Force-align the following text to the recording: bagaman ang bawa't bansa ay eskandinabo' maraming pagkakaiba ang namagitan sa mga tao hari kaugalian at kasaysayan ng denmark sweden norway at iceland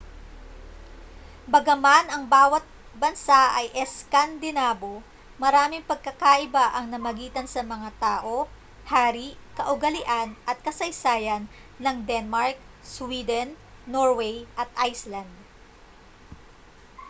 bagaman 1.53 2.05
ang 2.09 2.23
bawa't 2.35 2.65
bansa 3.01 3.41
ay 3.59 3.67
eskandinabo' 3.85 5.03
maraming 5.41 5.85
pagkakaiba 5.91 6.65
ang 6.77 6.85
namagitan 6.93 7.45
sa 7.53 7.61
mga 7.73 7.89
tao 8.05 8.35
hari 8.93 9.27
kaugalian 9.57 10.29
at 10.49 10.57
kasaysayan 10.65 11.43
ng 11.83 11.97
denmark 12.09 12.57
sweden 12.95 13.47
norway 13.93 14.35
at 14.61 14.69
iceland 14.89 15.29